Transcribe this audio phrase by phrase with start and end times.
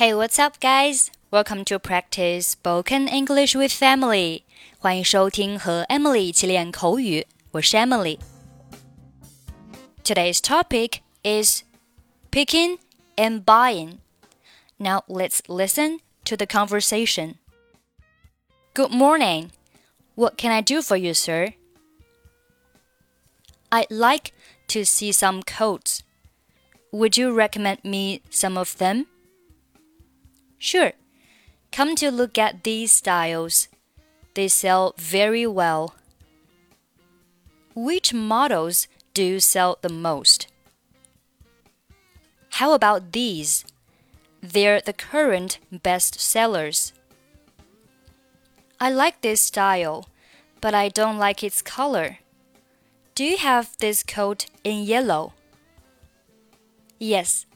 [0.00, 1.10] Hey, what's up, guys?
[1.30, 4.44] Welcome to practice spoken English with Emily.
[4.78, 7.26] 欢迎收听和 Emily 一起练口语。
[7.50, 8.18] 我是 Emily。
[10.02, 11.64] Today's topic is
[12.30, 12.78] picking
[13.16, 13.98] and buying.
[14.78, 17.34] Now let's listen to the conversation.
[18.72, 19.50] Good morning.
[20.14, 21.52] What can I do for you, sir?
[23.70, 24.32] I'd like
[24.68, 26.02] to see some coats.
[26.90, 29.04] Would you recommend me some of them?
[30.60, 30.92] Sure.
[31.72, 33.68] Come to look at these styles.
[34.34, 35.94] They sell very well.
[37.74, 40.48] Which models do sell the most?
[42.50, 43.64] How about these?
[44.42, 46.92] They're the current best sellers.
[48.78, 50.08] I like this style,
[50.60, 52.18] but I don't like its color.
[53.14, 55.32] Do you have this coat in yellow?
[56.98, 57.46] Yes,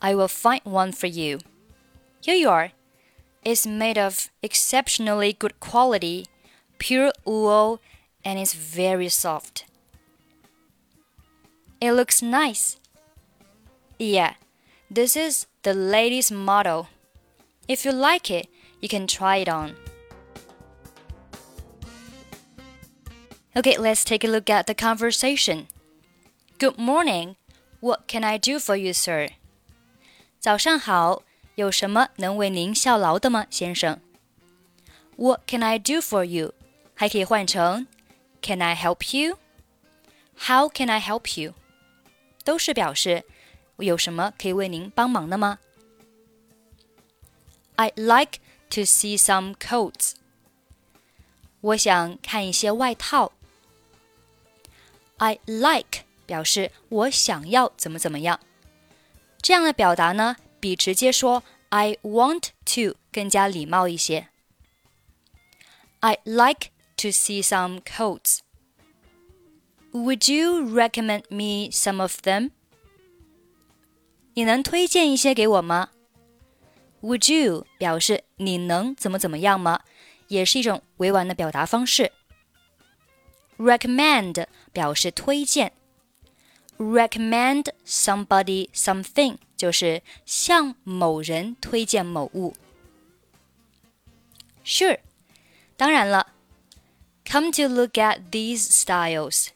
[0.00, 1.40] I will find one for you.
[2.23, 2.71] Here you are.
[3.43, 6.25] It's made of exceptionally good quality,
[6.77, 7.79] pure wool,
[8.25, 9.65] and it's very soft.
[11.79, 12.77] It looks nice.
[13.97, 14.33] Yeah,
[14.91, 16.89] this is the latest model.
[17.67, 18.47] If you like it,
[18.81, 19.75] you can try it on.
[23.55, 25.67] Okay, let's take a look at the conversation.
[26.59, 27.35] Good morning.
[27.79, 29.29] What can I do for you, sir?
[30.39, 31.22] 早上好。
[31.56, 34.00] 有什么能为您效劳的吗，先生
[35.16, 36.52] ？What can I do for you？
[36.94, 37.86] 还可以换成
[38.42, 41.54] Can I help you？How can I help you？
[42.42, 43.24] 都是表示
[43.78, 45.58] 有什么可以为您帮忙的吗
[47.76, 48.38] ？I like
[48.70, 50.14] to see some coats。
[51.60, 53.32] 我想看一些外套。
[55.18, 58.40] I like 表示我想要怎么怎么样，
[59.40, 60.36] 这样的表达呢？
[60.63, 64.27] 比直接说 "I want to" 更加礼貌一些。
[66.01, 68.39] I'd like to see some coats.
[69.91, 72.51] Would you recommend me some of them?
[74.33, 75.89] 你能推荐一些给我吗？
[77.01, 79.81] Would you 表示你能怎么怎么样吗？
[80.27, 82.11] 也是一种委婉的表达方式。
[83.57, 85.73] Recommend 表示推荐。
[86.77, 92.55] Recommend somebody something 就是向某人推荐某物。
[94.63, 94.99] Sure，
[95.75, 96.33] 当然了。
[97.25, 99.49] Come to look at these styles，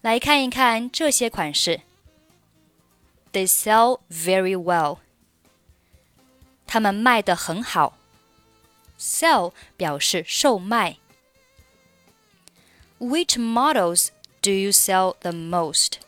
[0.00, 1.82] 来看一看这些款式。
[3.32, 4.98] They sell very well，
[6.66, 7.96] 他们卖得很好。
[8.98, 10.98] Sell 表示售卖。
[12.98, 14.08] Which models
[14.42, 16.00] do you sell the most?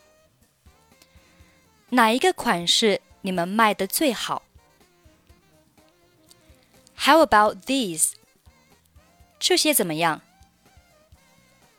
[1.91, 4.43] 哪一个款式你们卖的最好？
[6.97, 8.13] How about these？
[9.39, 10.23] 这些怎么样？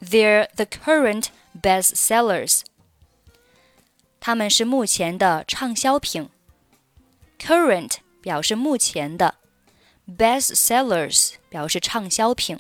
[0.02, 1.28] They're the current
[1.62, 2.62] best sellers。
[4.20, 6.30] 他们是目前的畅销品。
[7.40, 9.36] Current 表示目前的，
[10.08, 12.60] best sellers 表示畅销品。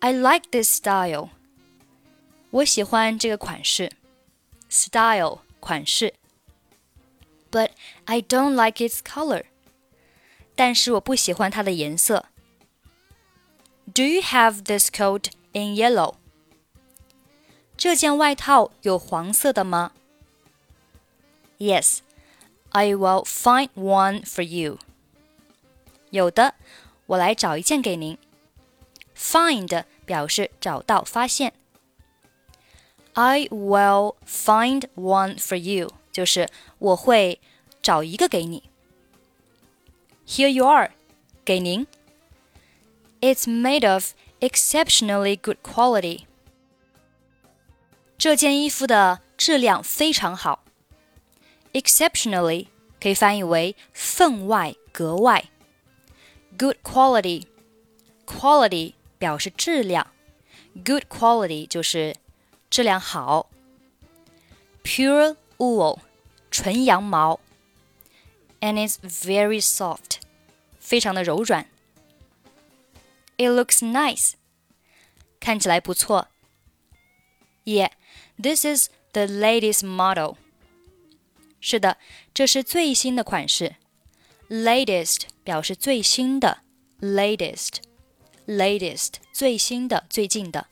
[0.00, 1.30] I like this style。
[2.50, 3.90] 我喜欢这个款式。
[4.68, 6.14] style 款式，
[7.50, 7.70] but
[8.04, 9.44] I don't like its color。
[10.54, 12.26] 但是我不喜欢它的颜色。
[13.92, 16.14] Do you have this coat in yellow？
[17.76, 19.92] 这件外套有黄色的吗？
[21.58, 21.98] Yes,
[22.70, 24.78] I will find one for you。
[26.10, 26.54] 有的，
[27.06, 28.16] 我来找一件给您。
[29.16, 31.52] Find 表示找到、发现。
[33.18, 37.40] I will find one for you，就是我会
[37.80, 38.64] 找一个给你。
[40.26, 40.90] Here you are，
[41.44, 41.86] 给您。
[43.20, 46.24] It's made of exceptionally good quality。
[48.18, 50.64] 这件衣服的质量非常好。
[51.72, 52.68] Exceptionally
[53.00, 55.44] 可以翻译为分外、格外。
[56.58, 60.06] Good quality，quality 表示质量，
[60.84, 62.14] good quality 就是
[62.70, 63.50] 质量好，
[64.82, 65.98] pure wool，
[66.50, 67.38] 纯羊毛，
[68.60, 70.16] and it's very soft，
[70.80, 71.66] 非常的柔软。
[73.36, 74.32] It looks nice，
[75.40, 76.28] 看起来不错。
[77.64, 77.90] Yeah,
[78.40, 80.36] this is the latest model。
[81.60, 81.96] 是的，
[82.34, 83.76] 这是最新的款式。
[84.50, 86.58] Latest 表示最新的，
[87.00, 90.66] latest，latest 最新的、最近的。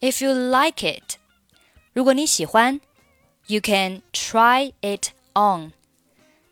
[0.00, 1.16] if you like it，
[1.92, 2.80] 如果你喜欢，
[3.46, 5.72] you can try it on，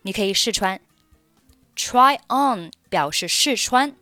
[0.02, 0.81] 你可以试穿。
[1.76, 3.94] Try on 表示试穿，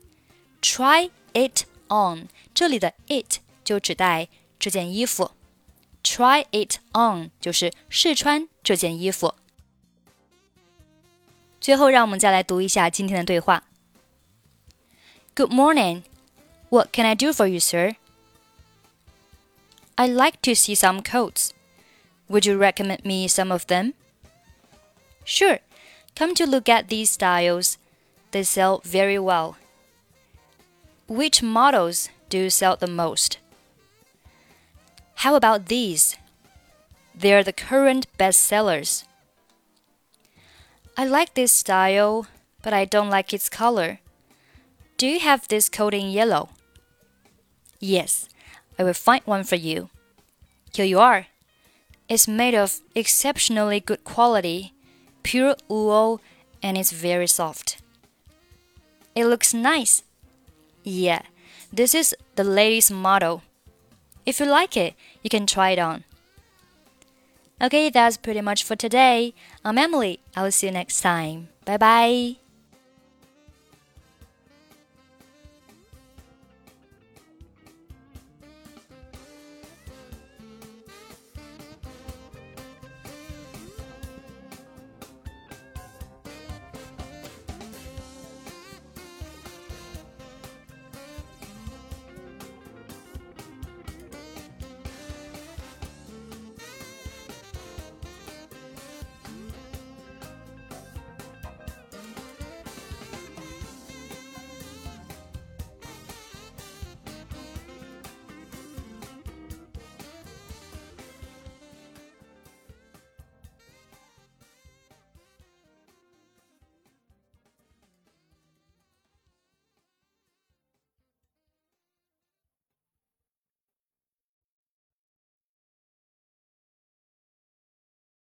[0.61, 4.29] Try it on 这里的 it 就指代
[4.59, 5.33] 这件衣服。
[6.03, 9.35] Try it on 就是试穿这件衣服。
[11.61, 13.65] 最后，让我们再来读一下今天的对话。
[15.35, 16.03] Good morning.
[16.71, 17.97] What can I do for you, sir?
[19.98, 21.54] I'd like to see some coats.
[22.28, 23.94] Would you recommend me some of them?
[25.24, 25.60] Sure.
[26.16, 27.78] Come to look at these styles.
[28.32, 29.58] They sell very well.
[31.08, 33.38] Which models do you sell the most?
[35.16, 36.18] How about these?
[37.14, 39.06] They're the current best sellers.
[40.98, 42.28] I like this style,
[42.62, 44.00] but I don't like its color.
[44.98, 46.50] Do you have this coat in yellow?
[47.80, 48.28] Yes,
[48.78, 49.90] I will find one for you.
[50.74, 51.28] Here you are.
[52.10, 54.74] It's made of exceptionally good quality,
[55.24, 56.22] pure wool,
[56.62, 57.82] and it's very soft.
[59.16, 60.04] It looks nice.
[60.84, 61.22] Yeah,
[61.72, 63.44] this is the latest model.
[64.26, 66.04] If you like it, you can try it on.
[67.62, 69.34] Okay, that's pretty much for today.
[69.64, 70.20] I'm Emily.
[70.36, 71.50] I will see you next time.
[71.66, 72.43] Bye bye.